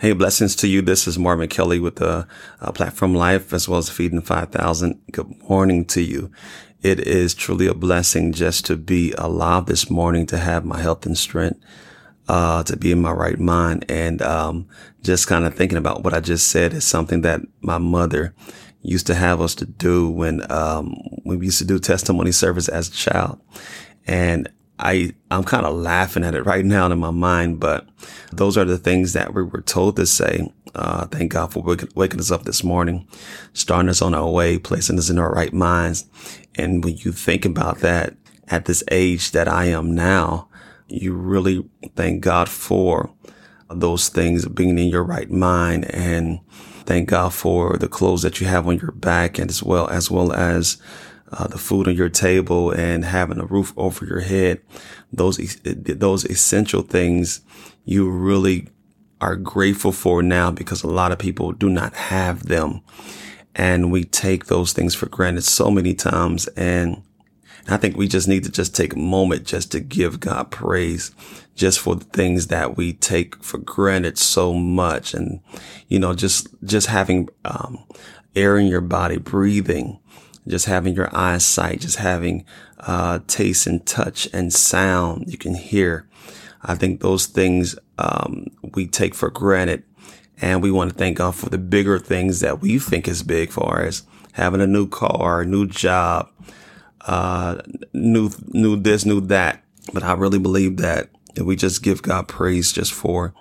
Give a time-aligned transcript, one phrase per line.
[0.00, 0.80] Hey, blessings to you.
[0.80, 2.26] This is Marvin Kelly with the
[2.58, 4.98] uh, Platform Life as well as Feeding 5000.
[5.12, 6.30] Good morning to you.
[6.80, 11.04] It is truly a blessing just to be alive this morning, to have my health
[11.04, 11.60] and strength,
[12.28, 13.84] uh, to be in my right mind.
[13.90, 14.68] And, um,
[15.02, 18.34] just kind of thinking about what I just said is something that my mother
[18.80, 20.94] used to have us to do when, um,
[21.26, 23.38] we used to do testimony service as a child.
[24.06, 24.48] And
[24.80, 27.86] I, I'm kind of laughing at it right now in my mind, but
[28.32, 30.52] those are the things that we were told to say.
[30.74, 31.62] Uh, thank God for
[31.94, 33.06] waking us up this morning,
[33.52, 36.06] starting us on our way, placing us in our right minds.
[36.54, 38.14] And when you think about that
[38.48, 40.48] at this age that I am now,
[40.88, 43.12] you really thank God for
[43.68, 46.40] those things being in your right mind and
[46.86, 50.10] thank God for the clothes that you have on your back and as well, as
[50.10, 50.78] well as
[51.32, 54.60] uh, the food on your table and having a roof over your head,
[55.12, 57.40] those, those essential things
[57.84, 58.68] you really
[59.20, 62.80] are grateful for now because a lot of people do not have them.
[63.54, 66.46] And we take those things for granted so many times.
[66.48, 67.02] And
[67.68, 71.12] I think we just need to just take a moment just to give God praise
[71.54, 75.12] just for the things that we take for granted so much.
[75.12, 75.40] And,
[75.88, 77.84] you know, just, just having, um,
[78.34, 79.98] air in your body, breathing,
[80.50, 82.44] just having your eyesight, just having,
[82.80, 86.08] uh, taste and touch and sound you can hear.
[86.62, 89.84] I think those things, um, we take for granted
[90.40, 93.50] and we want to thank God for the bigger things that we think is big
[93.50, 94.02] for us.
[94.32, 96.30] Having a new car, a new job,
[97.02, 97.58] uh,
[97.92, 99.62] new, new this, new that.
[99.92, 103.34] But I really believe that if we just give God praise just for,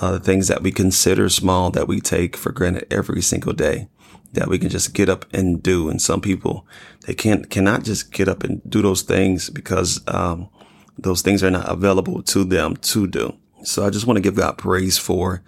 [0.00, 3.88] uh, the things that we consider small that we take for granted every single day
[4.32, 5.88] that we can just get up and do.
[5.88, 6.66] And some people,
[7.06, 10.48] they can't, cannot just get up and do those things because, um,
[10.98, 13.36] those things are not available to them to do.
[13.62, 15.42] So I just want to give God praise for,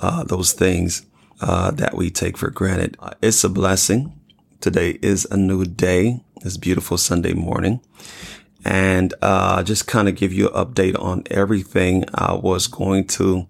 [0.00, 1.06] uh, those things,
[1.40, 2.96] uh, that we take for granted.
[2.98, 4.18] Uh, it's a blessing.
[4.60, 6.22] Today is a new day.
[6.44, 7.80] It's beautiful Sunday morning
[8.64, 12.04] and, uh, just kind of give you an update on everything.
[12.14, 13.48] I was going to,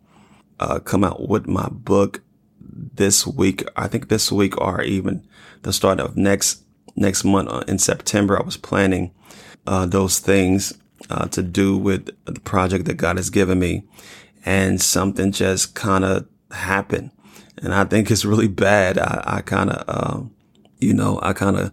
[0.61, 2.23] uh, come out with my book
[2.73, 3.65] this week.
[3.77, 5.27] I think this week or even
[5.63, 6.63] the start of next,
[6.97, 9.13] next month uh, in September, I was planning,
[9.67, 10.73] uh, those things,
[11.11, 13.85] uh, to do with the project that God has given me.
[14.45, 17.11] And something just kind of happened.
[17.59, 18.99] And I think it's really bad.
[18.99, 20.27] I, I kind of, uh,
[20.79, 21.73] you know, I kind of,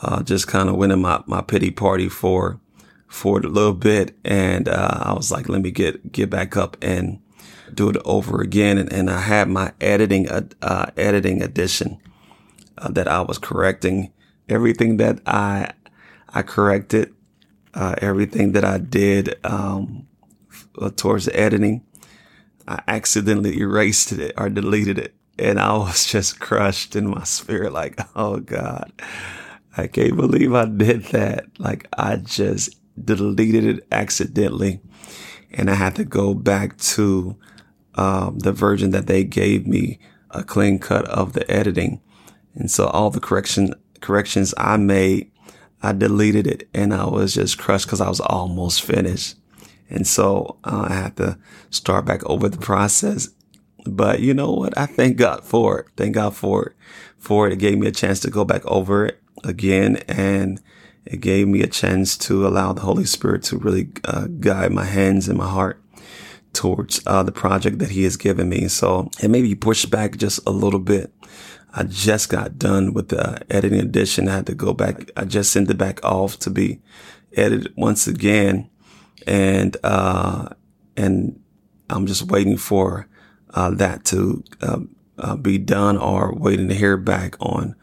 [0.00, 2.60] uh, just kind of went in my, my pity party for,
[3.08, 4.16] for a little bit.
[4.24, 7.20] And, uh, I was like, let me get, get back up and,
[7.72, 8.78] do it over again.
[8.78, 11.98] And, and I had my editing, uh, uh, editing edition
[12.76, 14.12] uh, that I was correcting
[14.48, 15.72] everything that I,
[16.28, 17.14] I corrected,
[17.74, 20.06] uh, everything that I did, um,
[20.78, 21.84] uh, towards the editing.
[22.66, 25.14] I accidentally erased it or deleted it.
[25.38, 27.72] And I was just crushed in my spirit.
[27.72, 28.92] Like, oh God,
[29.76, 31.46] I can't believe I did that.
[31.58, 34.80] Like I just deleted it accidentally
[35.52, 37.36] and I had to go back to
[37.94, 39.98] um, the version that they gave me
[40.30, 42.00] a clean cut of the editing.
[42.54, 45.30] And so all the correction corrections I made,
[45.82, 49.36] I deleted it and I was just crushed because I was almost finished.
[49.90, 51.38] And so uh, I had to
[51.70, 53.28] start back over the process.
[53.86, 54.76] But you know what?
[54.76, 55.86] I thank God for it.
[55.96, 56.72] Thank God for it.
[57.18, 57.54] For it.
[57.54, 60.60] It gave me a chance to go back over it again and
[61.08, 64.84] it gave me a chance to allow the Holy Spirit to really uh, guide my
[64.84, 65.82] hands and my heart
[66.52, 68.68] towards uh, the project that he has given me.
[68.68, 71.10] So it maybe pushed back just a little bit.
[71.72, 74.28] I just got done with the editing edition.
[74.28, 75.10] I had to go back.
[75.16, 76.80] I just sent it back off to be
[77.34, 78.68] edited once again.
[79.26, 80.50] And, uh,
[80.94, 81.40] and
[81.88, 83.08] I'm just waiting for,
[83.54, 84.80] uh, that to, uh,
[85.18, 87.76] uh be done or waiting to hear back on,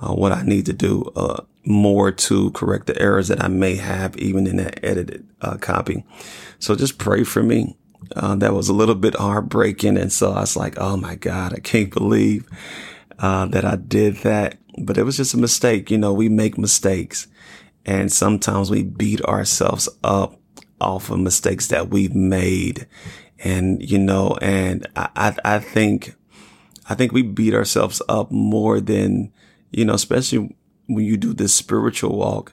[0.00, 3.76] uh, what I need to do, uh, more to correct the errors that I may
[3.76, 5.26] have even in that edited,
[5.60, 6.04] copy.
[6.58, 7.76] So just pray for me
[8.16, 9.96] uh, that was a little bit heartbreaking.
[9.96, 12.48] And so I was like, oh my God, I can't believe
[13.18, 14.58] uh, that I did that.
[14.78, 15.90] But it was just a mistake.
[15.90, 17.28] You know, we make mistakes
[17.86, 20.40] and sometimes we beat ourselves up
[20.80, 22.86] off of mistakes that we've made.
[23.38, 26.14] And, you know, and I, I, I think,
[26.88, 29.32] I think we beat ourselves up more than,
[29.70, 32.52] you know, especially when you do this spiritual walk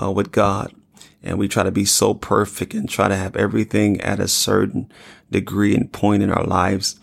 [0.00, 0.74] uh, with God
[1.22, 4.90] and we try to be so perfect and try to have everything at a certain
[5.30, 6.98] degree and point in our lives.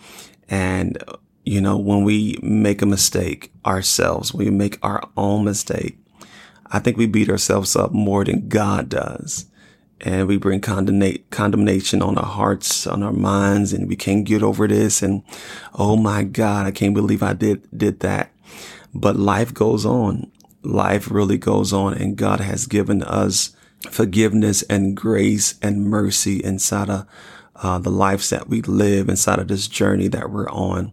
[0.49, 0.97] And,
[1.43, 5.97] you know, when we make a mistake ourselves, we make our own mistake.
[6.67, 9.45] I think we beat ourselves up more than God does.
[10.01, 14.67] and we bring condemnation on our hearts, on our minds, and we can't get over
[14.67, 15.01] this.
[15.01, 15.23] And
[15.73, 18.31] oh my God, I can't believe I did, did that.
[18.93, 20.31] But life goes on.
[20.65, 23.55] Life really goes on and God has given us
[23.89, 27.07] forgiveness and grace and mercy inside of
[27.55, 30.91] uh, the lives that we live inside of this journey that we're on.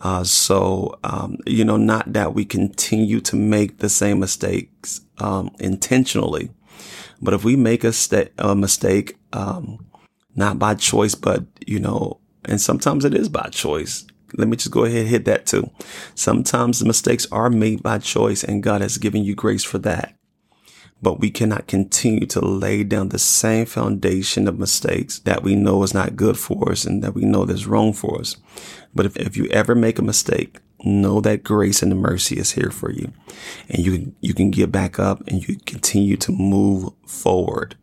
[0.00, 5.50] Uh, so, um, you know, not that we continue to make the same mistakes um,
[5.58, 6.50] intentionally,
[7.22, 7.92] but if we make a,
[8.38, 9.86] a mistake, um,
[10.34, 14.04] not by choice, but, you know, and sometimes it is by choice.
[14.36, 15.70] Let me just go ahead and hit that too.
[16.14, 20.16] Sometimes the mistakes are made by choice and God has given you grace for that.
[21.02, 25.82] But we cannot continue to lay down the same foundation of mistakes that we know
[25.82, 28.36] is not good for us and that we know that's wrong for us.
[28.94, 32.70] But if, if you ever make a mistake, know that grace and mercy is here
[32.70, 33.12] for you
[33.68, 37.76] and you, you can get back up and you continue to move forward.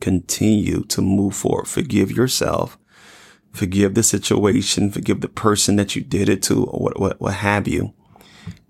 [0.00, 1.66] Continue to move forward.
[1.66, 2.78] Forgive yourself.
[3.54, 4.90] Forgive the situation.
[4.90, 7.94] Forgive the person that you did it to or what, what, what have you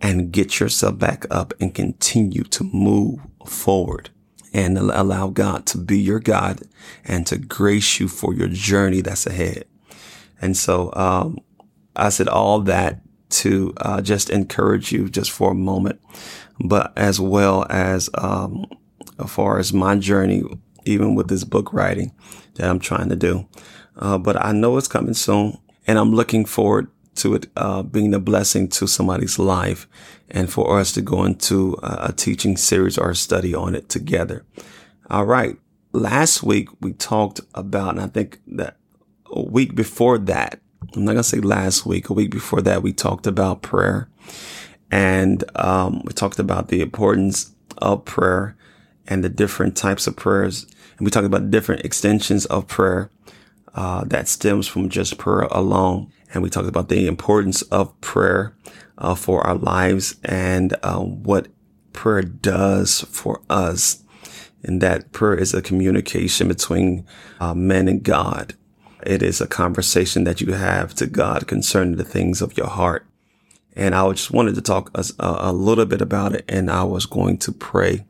[0.00, 4.10] and get yourself back up and continue to move forward
[4.52, 6.60] and allow God to be your God
[7.04, 9.64] and to grace you for your journey that's ahead.
[10.40, 11.38] And so, um,
[11.96, 13.00] I said all that
[13.30, 16.00] to uh, just encourage you just for a moment,
[16.60, 18.66] but as well as um,
[19.18, 20.42] as far as my journey,
[20.84, 22.12] even with this book writing
[22.54, 23.48] that I'm trying to do.
[23.96, 28.12] Uh, but I know it's coming soon, and I'm looking forward to it uh, being
[28.12, 29.86] a blessing to somebody's life,
[30.28, 33.88] and for us to go into a, a teaching series or a study on it
[33.88, 34.44] together.
[35.10, 35.56] All right.
[35.92, 38.76] Last week we talked about, and I think that
[39.26, 40.60] a week before that,
[40.94, 44.08] I'm not going to say last week, a week before that, we talked about prayer
[44.90, 48.56] and um, we talked about the importance of prayer
[49.06, 50.66] and the different types of prayers.
[50.96, 53.10] And we talked about different extensions of prayer
[53.74, 56.12] uh, that stems from just prayer alone.
[56.32, 58.56] And we talked about the importance of prayer
[58.98, 61.48] uh, for our lives and uh, what
[61.92, 64.02] prayer does for us.
[64.62, 67.06] And that prayer is a communication between
[67.38, 68.54] uh, men and God.
[69.04, 73.06] It is a conversation that you have to God concerning the things of your heart.
[73.76, 76.44] And I just wanted to talk a, a little bit about it.
[76.48, 78.06] And I was going to pray,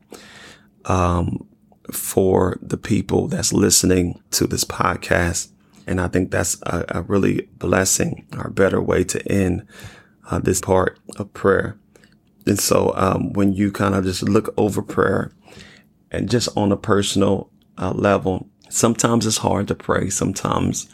[0.85, 1.45] um,
[1.91, 5.49] for the people that's listening to this podcast.
[5.87, 9.67] And I think that's a, a really blessing or better way to end
[10.29, 11.77] uh, this part of prayer.
[12.47, 15.31] And so, um, when you kind of just look over prayer
[16.11, 20.09] and just on a personal uh, level, sometimes it's hard to pray.
[20.09, 20.87] Sometimes,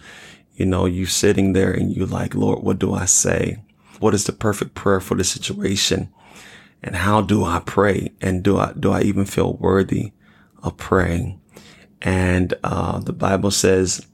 [0.55, 3.61] you know, you're sitting there and you're like, Lord, what do I say?
[3.99, 6.11] What is the perfect prayer for the situation?
[6.81, 8.11] And how do I pray?
[8.21, 10.13] And do I, do I even feel worthy
[10.63, 11.39] of praying?
[12.01, 14.07] And, uh, the Bible says,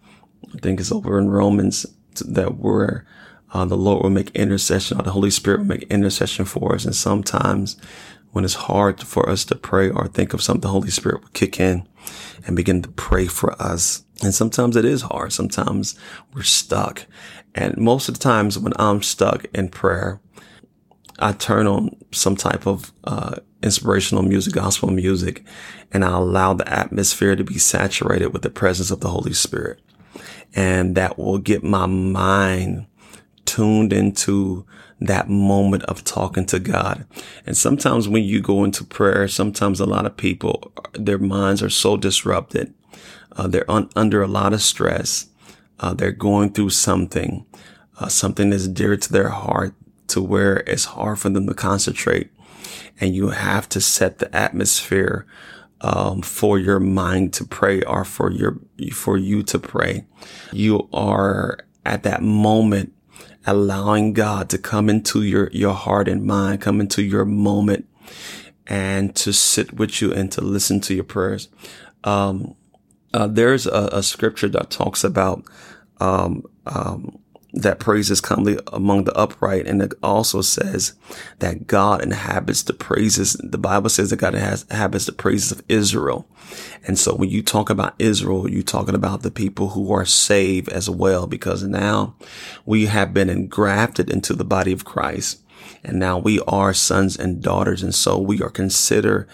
[0.55, 1.85] I think it's over in Romans
[2.25, 3.03] that we're,
[3.53, 6.85] uh, the Lord will make intercession or the Holy Spirit will make intercession for us.
[6.85, 7.77] And sometimes
[8.31, 11.29] when it's hard for us to pray or think of something, the Holy Spirit will
[11.29, 11.87] kick in
[12.45, 14.03] and begin to pray for us.
[14.23, 15.33] And sometimes it is hard.
[15.33, 15.97] Sometimes
[16.33, 17.05] we're stuck.
[17.53, 20.19] And most of the times when I'm stuck in prayer,
[21.19, 25.43] I turn on some type of, uh, inspirational music, gospel music,
[25.91, 29.81] and I allow the atmosphere to be saturated with the presence of the Holy Spirit.
[30.57, 32.87] And that will get my mind
[33.45, 34.65] tuned into
[34.99, 37.05] that moment of talking to God.
[37.45, 41.69] And sometimes when you go into prayer, sometimes a lot of people, their minds are
[41.69, 42.73] so disrupted.
[43.35, 45.27] Uh, they're un- under a lot of stress.
[45.79, 47.45] Uh, they're going through something,
[47.99, 49.75] uh, something that's dear to their heart
[50.07, 52.31] to where it's hard for them to concentrate.
[52.99, 55.27] And you have to set the atmosphere
[55.81, 58.59] um, for your mind to pray or for your
[58.93, 60.05] for you to pray.
[60.51, 62.93] You are at that moment
[63.47, 67.87] allowing God to come into your, your heart and mind, come into your moment
[68.67, 71.47] and to sit with you and to listen to your prayers.
[72.03, 72.55] Um,
[73.13, 75.45] uh, there's a, a, scripture that talks about,
[76.01, 77.19] um, um,
[77.61, 79.67] that praises comely among the upright.
[79.67, 80.93] And it also says
[81.39, 83.33] that God inhabits the praises.
[83.33, 86.27] The Bible says that God has, inhabits the praises of Israel.
[86.85, 90.69] And so when you talk about Israel, you're talking about the people who are saved
[90.69, 92.15] as well, because now
[92.65, 95.43] we have been engrafted into the body of Christ.
[95.83, 97.83] And now we are sons and daughters.
[97.83, 99.27] And so we are considered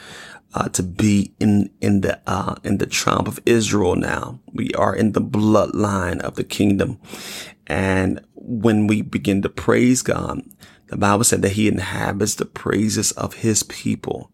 [0.55, 3.95] uh, to be in in the uh, in the tribe of Israel.
[3.95, 6.99] Now we are in the bloodline of the kingdom,
[7.67, 10.41] and when we begin to praise God,
[10.87, 14.31] the Bible said that he inhabits the praises of his people.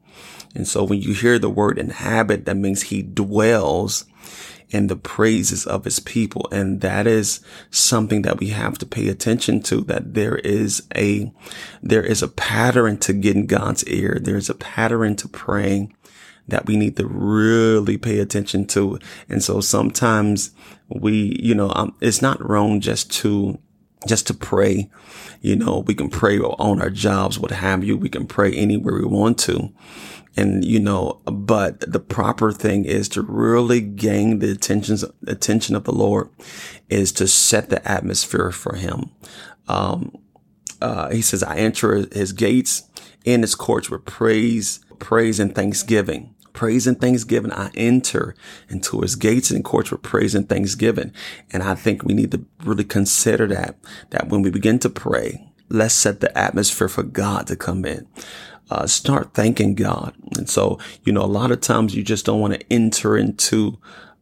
[0.56, 4.06] And so when you hear the word inhabit, that means he dwells
[4.70, 6.48] in the praises of his people.
[6.52, 7.40] And that is
[7.72, 11.32] something that we have to pay attention to, that there is a,
[11.82, 14.18] there is a pattern to getting God's ear.
[14.22, 15.96] There's a pattern to praying
[16.48, 19.00] that we need to really pay attention to.
[19.28, 20.52] And so sometimes
[20.90, 23.60] we, you know, um, it's not wrong just to,
[24.08, 24.90] just to pray.
[25.42, 27.98] You know, we can pray on our jobs, what have you.
[27.98, 29.72] We can pray anywhere we want to.
[30.36, 35.84] And, you know, but the proper thing is to really gain the attention, attention of
[35.84, 36.30] the Lord
[36.90, 39.10] is to set the atmosphere for him.
[39.68, 40.16] Um,
[40.82, 42.84] uh, he says, I enter his gates
[43.26, 47.54] in his courts with praise, praise and thanksgiving praise and thanksgiving.
[47.54, 48.36] I enter
[48.68, 51.14] into his gates and courts with praise and thanksgiving.
[51.52, 53.78] And I think we need to really consider that,
[54.10, 58.08] that when we begin to pray, let's set the atmosphere for God to come in.
[58.70, 60.14] Uh, start thanking God.
[60.36, 63.80] And so, you know, a lot of times you just don't want to enter into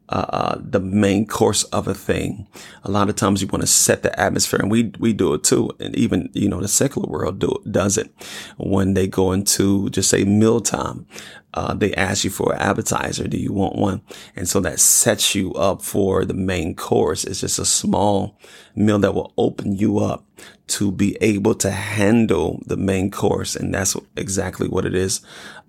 [0.08, 2.46] uh, uh, the main course of a thing.
[2.84, 5.44] A lot of times you want to set the atmosphere and we, we do it
[5.44, 5.70] too.
[5.80, 8.10] And even, you know, the secular world do, does it
[8.56, 11.06] when they go into just say mealtime.
[11.54, 13.26] Uh, they ask you for an appetizer.
[13.26, 14.02] Do you want one?
[14.36, 17.24] And so that sets you up for the main course.
[17.24, 18.38] It's just a small
[18.76, 20.24] meal that will open you up
[20.68, 23.56] to be able to handle the main course.
[23.56, 25.22] And that's exactly what it is.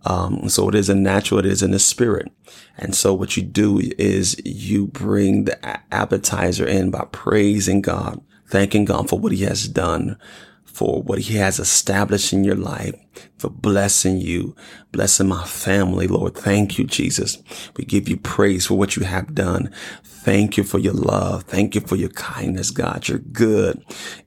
[0.05, 2.31] Um, so it is a natural, it is in the spirit.
[2.77, 5.59] And so what you do is you bring the
[5.93, 10.17] appetizer in by praising God, thanking God for what he has done,
[10.63, 12.95] for what he has established in your life,
[13.37, 14.55] for blessing you,
[14.93, 16.35] blessing my family, Lord.
[16.35, 17.37] Thank you, Jesus.
[17.75, 19.73] We give you praise for what you have done.
[20.21, 21.43] Thank you for your love.
[21.43, 23.07] Thank you for your kindness, God.
[23.07, 23.83] You're good,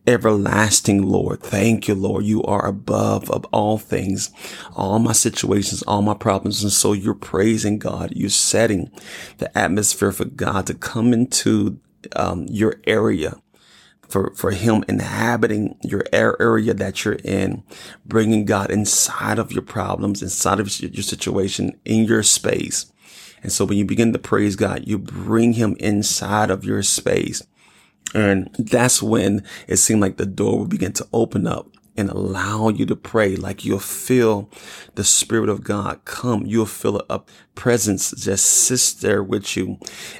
[0.07, 1.41] everlasting, Lord.
[1.41, 2.25] Thank you, Lord.
[2.25, 4.31] You are above of all things,
[4.75, 6.63] all my situations, all my problems.
[6.63, 8.13] And so you're praising God.
[8.17, 8.91] You're setting
[9.37, 11.79] the atmosphere for God to come into
[12.17, 13.37] um, your area
[14.13, 17.63] for, for him inhabiting your area that you're in,
[18.05, 22.92] bringing God inside of your problems, inside of your situation, in your space.
[23.43, 27.43] And so when you begin to praise God, you bring him inside of your space.
[28.15, 32.69] And that's when it seemed like the door would begin to open up and allow
[32.69, 34.51] you to pray like you'll feel
[34.95, 36.47] the spirit of God come.
[36.47, 37.23] You'll feel a
[37.55, 39.79] presence just sits there with you.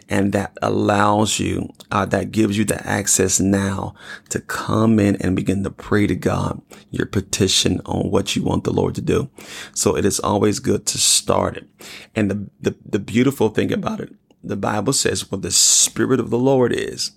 [0.09, 3.95] And that allows you, uh, that gives you the access now
[4.29, 6.61] to come in and begin to pray to God
[6.91, 9.31] your petition on what you want the Lord to do.
[9.75, 11.69] So it is always good to start it.
[12.15, 14.15] And the, the, the beautiful thing about it,
[14.45, 17.13] the Bible says, where the spirit of the Lord is,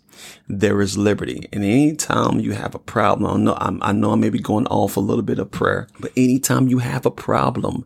[0.48, 1.48] there is liberty.
[1.52, 4.68] And anytime you have a problem, I know, I'm, I know I may be going
[4.68, 7.86] off a little bit of prayer, but anytime you have a problem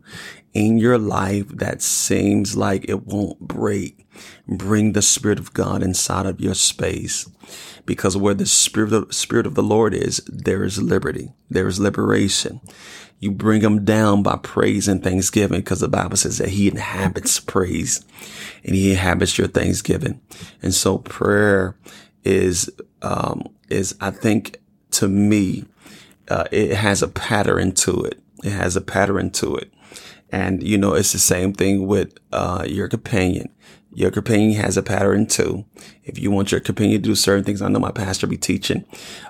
[0.52, 4.06] in your life that seems like it won't break,
[4.48, 7.28] bring the spirit of God inside of your space.
[7.86, 11.32] Because where the spirit of, spirit of the Lord is, there is liberty.
[11.48, 12.60] There is liberation.
[13.20, 17.38] You bring them down by praise and thanksgiving because the Bible says that he inhabits
[17.38, 18.04] praise
[18.64, 20.20] and he inhabits your thanksgiving.
[20.62, 21.76] And so prayer
[22.24, 22.70] is,
[23.02, 24.58] um, is I think
[24.92, 25.64] to me,
[26.28, 28.20] uh, it has a pattern to it.
[28.44, 29.72] It has a pattern to it.
[30.30, 33.50] And, you know, it's the same thing with, uh, your companion.
[33.92, 35.64] Your companion has a pattern too.
[36.04, 38.84] If you want your companion to do certain things, I know my pastor be teaching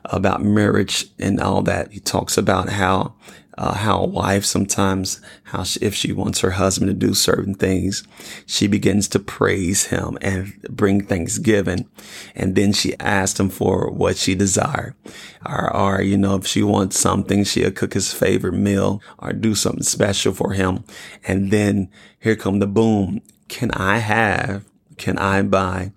[0.04, 1.92] about marriage and all that.
[1.92, 3.14] He talks about how
[3.60, 7.54] uh, how a wife sometimes, how she, if she wants her husband to do certain
[7.54, 8.02] things,
[8.46, 11.86] she begins to praise him and bring thanksgiving.
[12.34, 14.96] And then she asks him for what she desire.
[15.44, 19.54] Or, or, you know, if she wants something, she'll cook his favorite meal or do
[19.54, 20.84] something special for him.
[21.24, 23.20] And then here come the boom.
[23.50, 24.64] Can I have
[25.00, 25.92] can I buy?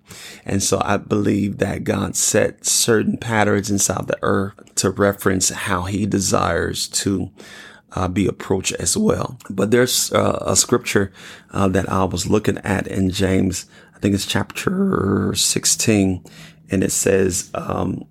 [0.46, 5.82] And so I believe that God set certain patterns inside the earth to reference how
[5.82, 7.30] he desires to
[7.92, 9.38] uh, be approached as well.
[9.50, 11.12] But there's uh, a scripture
[11.50, 16.24] uh, that I was looking at in James, I think it's chapter 16,
[16.70, 18.06] and it says, um,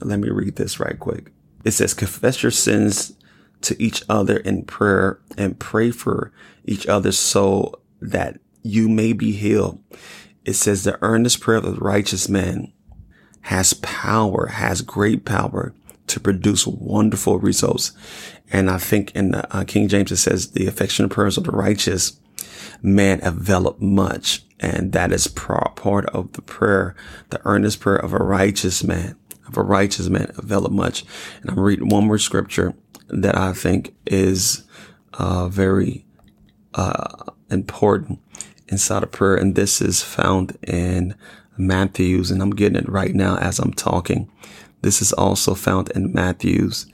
[0.00, 1.30] let me read this right quick.
[1.62, 3.12] It says, confess your sins
[3.60, 6.32] to each other in prayer and pray for
[6.64, 9.78] each other so that you may be healed
[10.44, 12.72] it says the earnest prayer of the righteous man
[13.42, 15.74] has power, has great power
[16.08, 17.92] to produce wonderful results.
[18.50, 21.52] And I think in the, uh, King James, it says the affectionate prayers of the
[21.52, 22.20] righteous
[22.82, 24.44] man develop much.
[24.60, 26.94] And that is part of the prayer,
[27.30, 29.16] the earnest prayer of a righteous man,
[29.46, 31.04] of a righteous man develop much.
[31.40, 32.74] And I'm reading one more scripture
[33.08, 34.64] that I think is,
[35.14, 36.04] uh, very,
[36.74, 38.20] uh, important
[38.68, 39.36] inside of prayer.
[39.36, 41.14] And this is found in
[41.56, 44.30] Matthew's, and I'm getting it right now as I'm talking.
[44.82, 46.86] This is also found in Matthew's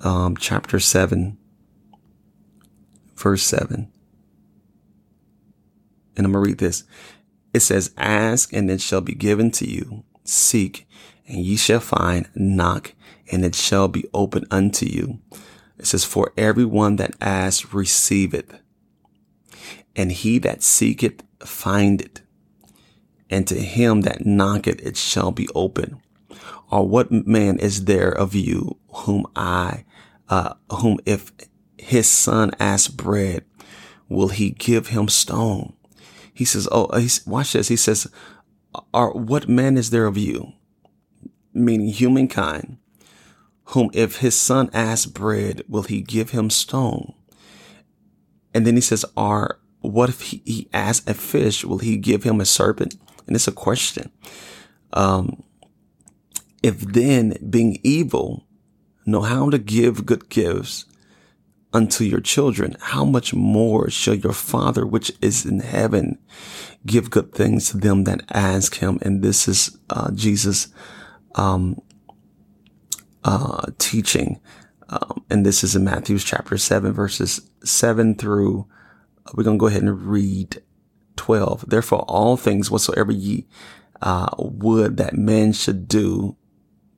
[0.00, 1.36] um, chapter 7,
[3.14, 3.90] verse 7.
[6.16, 6.84] And I'm going to read this.
[7.54, 10.04] It says, Ask and it shall be given to you.
[10.24, 10.86] Seek
[11.26, 12.28] and ye shall find.
[12.34, 12.94] Knock
[13.30, 15.20] and it shall be opened unto you.
[15.78, 18.60] It says, For everyone that asks receiveth,
[19.96, 22.20] and he that seeketh findeth,
[23.30, 26.00] and to him that knocketh it shall be open.
[26.70, 29.84] Or what man is there of you whom I,
[30.28, 31.32] uh, whom if
[31.78, 33.44] his son asks bread,
[34.08, 35.72] will he give him stone?
[36.32, 37.68] He says, Oh, he's, watch this.
[37.68, 38.06] He says,
[38.92, 40.52] Or what man is there of you?
[41.52, 42.78] Meaning humankind,
[43.64, 47.14] whom if his son asks bread, will he give him stone?
[48.54, 52.24] And then he says, Are what if he, he asks a fish, will he give
[52.24, 52.96] him a serpent?
[53.26, 54.10] And it's a question.
[54.92, 55.42] Um,
[56.62, 58.46] if then being evil
[59.06, 60.86] know how to give good gifts
[61.72, 66.18] unto your children, how much more shall your father which is in heaven
[66.86, 68.98] give good things to them that ask him?
[69.02, 70.68] And this is, uh, Jesus,
[71.34, 71.80] um,
[73.24, 74.40] uh, teaching.
[74.88, 78.66] Um, and this is in Matthew's chapter seven, verses seven through,
[79.34, 80.62] we're going to go ahead and read
[81.16, 81.64] 12.
[81.68, 83.46] Therefore, all things whatsoever ye,
[84.00, 86.36] uh, would that men should do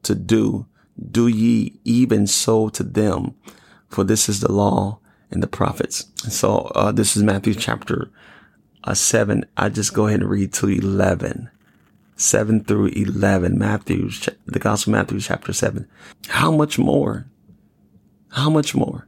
[0.02, 0.66] to do,
[1.10, 3.34] do ye even so to them
[3.88, 4.98] for this is the law
[5.30, 6.06] and the prophets.
[6.28, 8.10] So, uh, this is Matthew chapter
[8.84, 9.44] uh, seven.
[9.56, 11.50] I just go ahead and read to 11,
[12.16, 14.10] seven through 11, Matthew,
[14.46, 15.88] the gospel of Matthew chapter seven.
[16.28, 17.26] How much more?
[18.30, 19.06] How much more?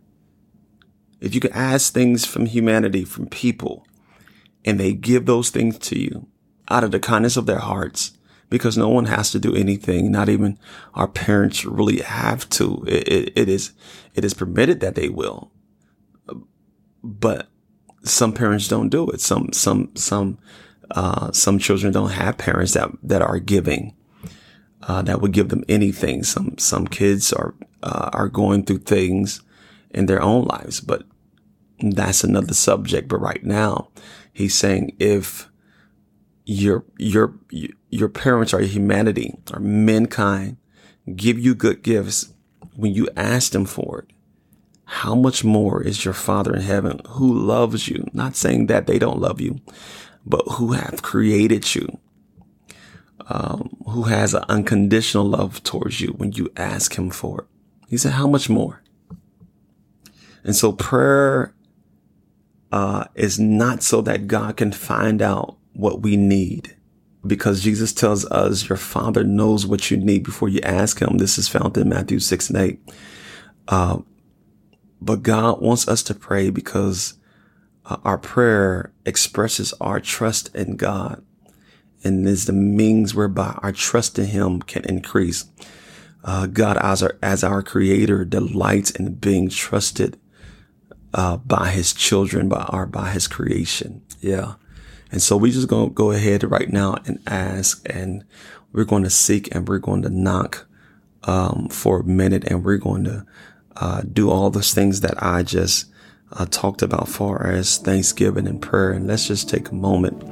[1.23, 3.87] If you could ask things from humanity, from people,
[4.65, 6.27] and they give those things to you
[6.69, 8.19] out of the kindness of their hearts,
[8.51, 10.11] because no one has to do anything.
[10.11, 10.59] Not even
[10.95, 12.85] our parents really have to.
[12.87, 13.73] It, it, it is,
[14.15, 15.53] it is permitted that they will,
[17.03, 17.49] but
[18.03, 19.21] some parents don't do it.
[19.21, 20.39] Some, some, some,
[20.91, 23.95] uh, some children don't have parents that, that are giving,
[24.83, 26.25] uh, that would give them anything.
[26.25, 29.41] Some, some kids are, uh, are going through things
[29.91, 31.05] in their own lives, but
[31.91, 33.09] that's another subject.
[33.09, 33.89] But right now
[34.33, 35.49] he's saying if,
[36.45, 37.35] your your
[37.91, 40.57] your parents are humanity or mankind
[41.15, 42.33] give you good gifts
[42.75, 44.11] when you ask them for it
[44.85, 48.99] how much more is your father in heaven who loves you not saying that they
[48.99, 49.61] don't love you
[50.27, 51.99] but who have created you
[53.29, 57.47] um, who has an unconditional love towards you when you ask him for it
[57.89, 58.83] he said how much more
[60.43, 61.55] and so prayer
[62.73, 66.77] uh, is not so that god can find out what we need
[67.27, 71.19] because Jesus tells us your father knows what you need before you ask him.
[71.19, 72.81] This is found in Matthew 6 and 8.
[73.69, 73.99] Uh,
[75.01, 77.15] but God wants us to pray because
[77.87, 81.25] uh, our prayer expresses our trust in God
[82.05, 85.45] and is the means whereby our trust in him can increase.
[86.25, 90.19] Uh, God as our, as our creator delights in being trusted,
[91.15, 94.03] uh, by his children, by our, by his creation.
[94.21, 94.55] Yeah.
[95.11, 98.25] And so we just going to go ahead right now and ask and
[98.73, 100.67] we're going to seek and we're going to knock,
[101.25, 103.27] um, for a minute and we're going to,
[103.77, 105.87] uh, do all those things that I just,
[106.33, 108.91] uh, talked about far as Thanksgiving and prayer.
[108.93, 110.23] And let's just take a moment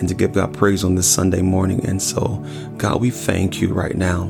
[0.00, 1.86] and to give God praise on this Sunday morning.
[1.86, 2.44] And so
[2.78, 4.24] God, we thank you right now.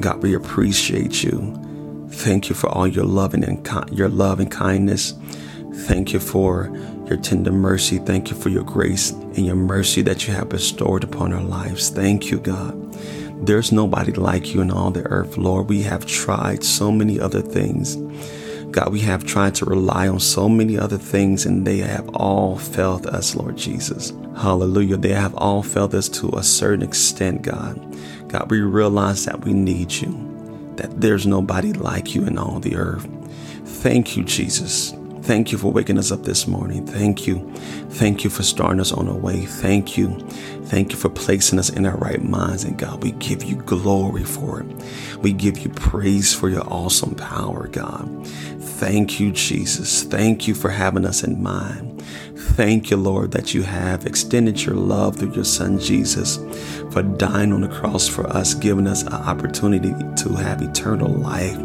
[0.00, 1.61] God, we appreciate you.
[2.12, 5.14] Thank you for all your loving and your love and kindness.
[5.86, 6.70] Thank you for
[7.06, 7.98] your tender mercy.
[7.98, 11.88] Thank you for your grace and your mercy that you have bestowed upon our lives.
[11.88, 12.78] Thank you, God.
[13.44, 15.68] There's nobody like you in all the earth, Lord.
[15.68, 17.96] We have tried so many other things.
[18.70, 22.56] God, we have tried to rely on so many other things and they have all
[22.56, 24.12] failed us, Lord Jesus.
[24.36, 24.96] Hallelujah.
[24.96, 27.78] They have all failed us to a certain extent, God.
[28.28, 30.08] God, we realize that we need you,
[30.76, 33.08] that there's nobody like you in all the earth.
[33.64, 34.94] Thank you, Jesus.
[35.22, 36.84] Thank you for waking us up this morning.
[36.84, 37.48] Thank you.
[37.90, 39.46] Thank you for starting us on our way.
[39.46, 40.18] Thank you.
[40.64, 42.64] Thank you for placing us in our right minds.
[42.64, 44.66] And God, we give you glory for it.
[45.18, 48.26] We give you praise for your awesome power, God.
[48.26, 50.02] Thank you, Jesus.
[50.02, 51.91] Thank you for having us in mind.
[52.54, 56.36] Thank you, Lord, that you have extended your love through your son Jesus
[56.92, 61.56] for dying on the cross for us, giving us an opportunity to have eternal life.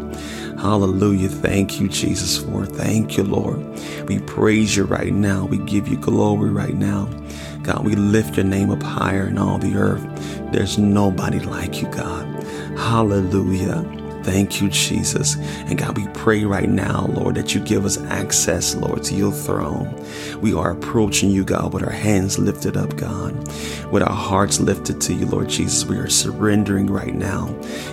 [0.58, 1.28] Hallelujah.
[1.28, 2.64] Thank you, Jesus, for.
[2.64, 3.58] Thank you, Lord.
[4.08, 5.44] We praise you right now.
[5.44, 7.04] We give you glory right now.
[7.62, 10.06] God, we lift your name up higher in all the earth.
[10.52, 12.24] There's nobody like you, God.
[12.78, 13.97] Hallelujah.
[14.28, 15.36] Thank you, Jesus.
[15.36, 19.32] And God, we pray right now, Lord, that you give us access, Lord, to your
[19.32, 20.04] throne.
[20.42, 23.32] We are approaching you, God, with our hands lifted up, God,
[23.90, 25.86] with our hearts lifted to you, Lord Jesus.
[25.86, 27.46] We are surrendering right now.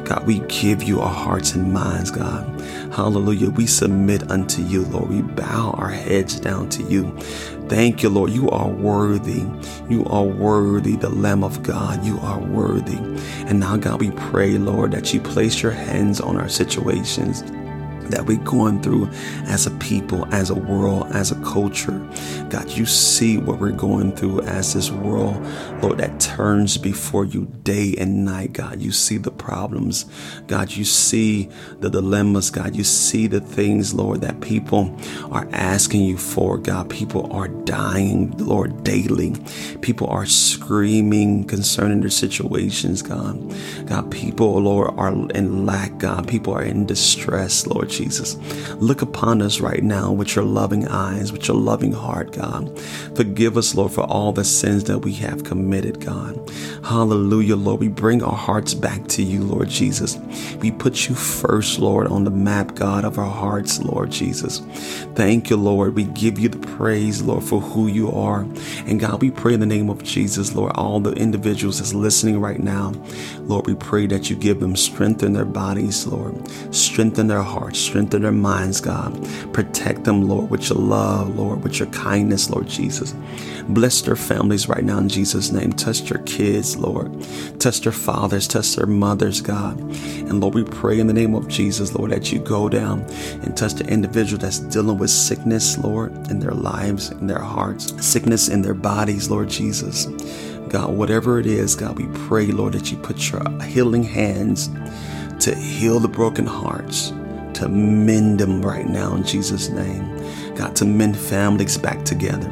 [0.03, 2.59] God, we give you our hearts and minds, God.
[2.91, 3.49] Hallelujah.
[3.49, 5.09] We submit unto you, Lord.
[5.09, 7.17] We bow our heads down to you.
[7.67, 8.31] Thank you, Lord.
[8.31, 9.43] You are worthy.
[9.89, 12.05] You are worthy, the Lamb of God.
[12.05, 12.97] You are worthy.
[13.47, 17.43] And now, God, we pray, Lord, that you place your hands on our situations
[18.09, 19.09] that we're going through
[19.45, 21.99] as a people, as a world, as a culture.
[22.49, 25.35] God, you see what we're going through as this world,
[25.81, 28.53] Lord, that turns before you day and night.
[28.53, 30.05] God, you see the problems.
[30.47, 32.49] God, you see the dilemmas.
[32.49, 34.95] God, you see the things, Lord, that people
[35.31, 36.57] are asking you for.
[36.57, 39.35] God, people are dying, Lord, daily.
[39.81, 43.55] People are screaming concerning their situations, God.
[43.85, 46.27] God, people, Lord, are in lack, God.
[46.27, 48.35] People are in distress, Lord Jesus.
[48.75, 52.77] Look upon us right now with your loving eyes, with your loving heart, God.
[53.15, 56.39] Forgive us, Lord, for all the sins that we have committed, God.
[56.83, 57.79] Hallelujah, Lord.
[57.79, 60.17] We bring our hearts back to you, Lord Jesus.
[60.59, 64.59] We put you first, Lord, on the map, God, of our hearts, Lord Jesus.
[65.15, 65.95] Thank you, Lord.
[65.95, 68.41] We give you the praise, Lord, for who you are.
[68.85, 72.39] And God, we pray in the name of Jesus, Lord, all the individuals that's listening
[72.39, 72.93] right now,
[73.39, 76.35] Lord, we pray that you give them strength in their bodies, Lord,
[76.73, 79.13] strengthen their hearts, strengthen their minds, God.
[79.53, 83.13] Protect them, Lord, with your love, Lord, with your kindness, Lord Jesus.
[83.69, 85.71] Bless their families right now in Jesus' name.
[85.73, 87.11] Touch their kids, Lord.
[87.59, 89.79] Touch their fathers, touch their mothers, God.
[89.79, 93.01] And Lord, we pray in the name of Jesus, Lord, that you go down
[93.43, 97.93] and touch the individual that's dealing with sickness, Lord, in their lives, in their hearts,
[98.05, 100.05] sickness in their bodies, Lord Jesus.
[100.69, 104.69] God, whatever it is, God, we pray, Lord, that you put your healing hands
[105.39, 107.11] to heal the broken hearts
[107.55, 110.55] to mend them right now in Jesus' name.
[110.55, 112.47] God, to mend families back together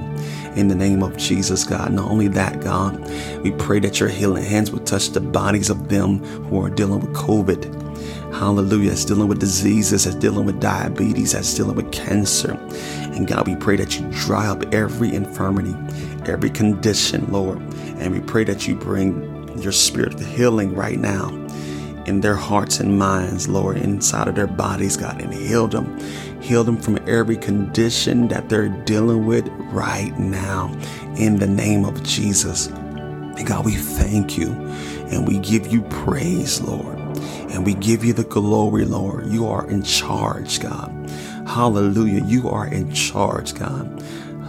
[0.56, 1.94] in the name of Jesus, God.
[1.94, 3.00] Not only that, God,
[3.42, 7.00] we pray that your healing hands would touch the bodies of them who are dealing
[7.00, 7.82] with COVID.
[8.34, 8.90] Hallelujah.
[8.90, 12.54] That's dealing with diseases, that's dealing with diabetes, that's dealing with cancer.
[13.14, 15.76] And God, we pray that you dry up every infirmity,
[16.26, 17.60] every condition, Lord.
[17.98, 21.43] And we pray that you bring your spirit of healing right now
[22.06, 26.00] in their hearts and minds, Lord, inside of their bodies, God, and heal them.
[26.42, 30.74] Heal them from every condition that they're dealing with right now
[31.18, 32.68] in the name of Jesus.
[32.68, 34.52] And God, we thank you
[35.12, 37.00] and we give you praise, Lord.
[37.54, 39.28] And we give you the glory, Lord.
[39.28, 40.92] You are in charge, God.
[41.48, 42.24] Hallelujah.
[42.26, 44.04] You are in charge, God.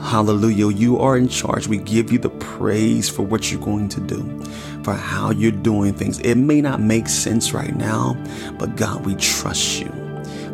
[0.05, 0.71] Hallelujah.
[0.71, 1.67] You are in charge.
[1.67, 4.45] We give you the praise for what you're going to do,
[4.85, 6.21] for how you're doing things.
[6.21, 8.15] It may not make sense right now,
[8.59, 9.91] but God, we trust you.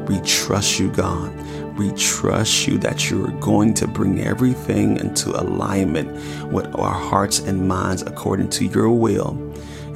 [0.06, 1.34] We trust you, God.
[1.76, 6.12] We trust you that you're going to bring everything into alignment
[6.52, 9.36] with our hearts and minds according to your will,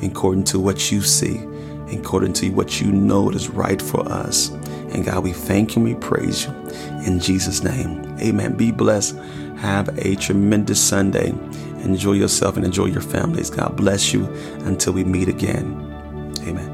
[0.02, 1.38] according to what you see,
[1.92, 4.50] according to what you know is right for us.
[4.94, 6.50] And God, we thank you we praise you.
[7.06, 8.56] In Jesus' name, amen.
[8.56, 9.16] Be blessed.
[9.64, 11.30] Have a tremendous Sunday.
[11.84, 13.48] Enjoy yourself and enjoy your families.
[13.48, 14.26] God bless you
[14.66, 15.72] until we meet again.
[16.42, 16.73] Amen.